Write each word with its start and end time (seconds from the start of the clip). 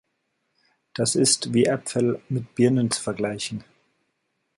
Das 0.95 1.15
ist 1.15 1.53
wie 1.53 1.65
Äpfel 1.67 2.19
mit 2.27 2.55
Birnen 2.55 2.89
zu 2.89 3.03
vergleichen. 3.03 3.63